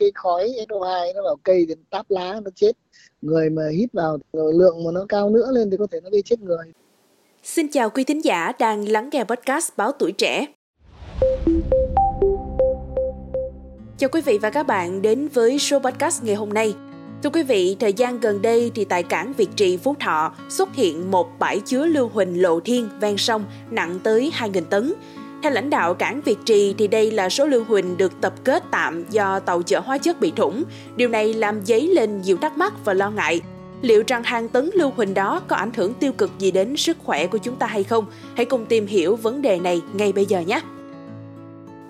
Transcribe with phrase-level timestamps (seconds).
[0.00, 2.72] cái khói SO2 nó vào cây thì táp lá nó chết
[3.22, 6.10] người mà hít vào rồi lượng mà nó cao nữa lên thì có thể nó
[6.10, 6.72] gây chết người
[7.42, 10.46] Xin chào quý thính giả đang lắng nghe podcast Báo Tuổi Trẻ.
[13.98, 16.74] Chào quý vị và các bạn đến với show podcast ngày hôm nay.
[17.22, 20.74] Thưa quý vị, thời gian gần đây thì tại cảng Việt Trị Phú Thọ xuất
[20.74, 24.92] hiện một bãi chứa lưu huỳnh lộ thiên ven sông nặng tới 2.000 tấn.
[25.42, 28.62] Theo lãnh đạo cảng Việt Trì thì đây là số lưu huỳnh được tập kết
[28.70, 30.64] tạm do tàu chở hóa chất bị thủng.
[30.96, 33.40] Điều này làm dấy lên nhiều thắc mắc và lo ngại.
[33.82, 36.96] Liệu rằng hàng tấn lưu huỳnh đó có ảnh hưởng tiêu cực gì đến sức
[37.04, 38.04] khỏe của chúng ta hay không?
[38.36, 40.60] Hãy cùng tìm hiểu vấn đề này ngay bây giờ nhé!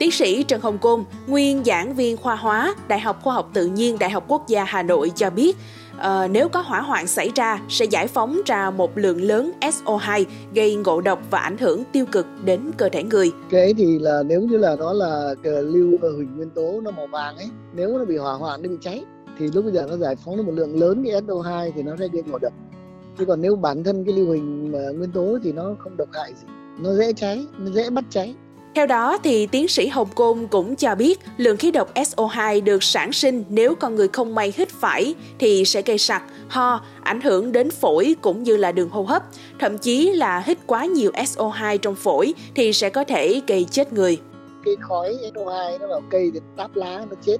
[0.00, 3.66] Tiến sĩ Trần Hồng Côn, nguyên giảng viên khoa hóa, Đại học Khoa học Tự
[3.66, 5.56] nhiên Đại học Quốc gia Hà Nội cho biết,
[5.96, 10.24] uh, nếu có hỏa hoạn xảy ra sẽ giải phóng ra một lượng lớn SO2
[10.54, 13.32] gây ngộ độc và ảnh hưởng tiêu cực đến cơ thể người.
[13.50, 17.36] Cái thì là nếu như là đó là lưu huỳnh nguyên tố nó màu vàng
[17.36, 19.04] ấy, nếu nó bị hỏa hoạn nó bị cháy
[19.38, 21.96] thì lúc bây giờ nó giải phóng được một lượng lớn cái SO2 thì nó
[21.98, 22.52] sẽ gây ngộ độc.
[23.18, 26.32] Chứ còn nếu bản thân cái lưu huỳnh nguyên tố thì nó không độc hại
[26.40, 26.46] gì,
[26.82, 28.34] nó dễ cháy, nó dễ bắt cháy
[28.74, 32.82] theo đó thì tiến sĩ Hồng Côn cũng cho biết lượng khí độc SO2 được
[32.82, 37.20] sản sinh nếu con người không may hít phải thì sẽ gây sặc, ho, ảnh
[37.20, 39.22] hưởng đến phổi cũng như là đường hô hấp,
[39.58, 43.92] thậm chí là hít quá nhiều SO2 trong phổi thì sẽ có thể gây chết
[43.92, 44.18] người.
[44.64, 47.36] Cái khói SO2 nó vào cây thì táp lá nó chết.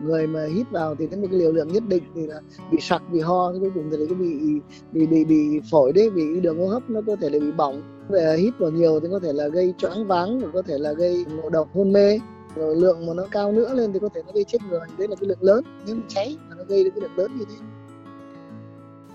[0.00, 2.78] Người mà hít vào thì đến một cái liều lượng nhất định thì là bị
[2.80, 4.60] sặc bị ho cuối cùng thì có bị
[4.92, 7.82] bị bị bị phổi đấy bị đường hô hấp nó có thể là bị bỏng
[8.08, 11.24] về hít vào nhiều thì có thể là gây choáng váng, có thể là gây
[11.28, 12.18] ngộ độc, hôn mê.
[12.56, 14.80] Rồi lượng mà nó cao nữa lên thì có thể nó gây chết người.
[14.98, 15.64] Đấy là cái lượng lớn.
[15.86, 17.56] Nếu mà cháy mà nó gây được cái lượng lớn như thế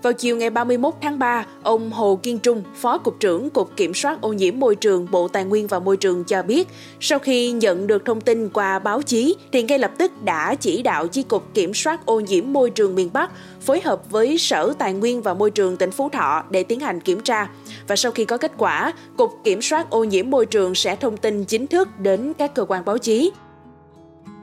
[0.02, 3.94] vào chiều ngày 31 tháng 3, ông Hồ Kiên Trung, Phó Cục trưởng Cục Kiểm
[3.94, 6.68] soát ô nhiễm môi trường Bộ Tài nguyên và Môi trường cho biết,
[7.00, 10.82] sau khi nhận được thông tin qua báo chí, thì ngay lập tức đã chỉ
[10.82, 14.72] đạo Chi cục Kiểm soát ô nhiễm môi trường miền Bắc phối hợp với Sở
[14.78, 17.48] Tài nguyên và Môi trường tỉnh Phú Thọ để tiến hành kiểm tra.
[17.88, 21.16] Và sau khi có kết quả, Cục Kiểm soát ô nhiễm môi trường sẽ thông
[21.16, 23.30] tin chính thức đến các cơ quan báo chí.